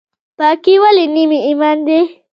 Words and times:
پاکي 0.37 0.75
ولې 0.81 1.05
نیم 1.15 1.31
ایمان 1.49 1.77
دی؟ 1.87 1.99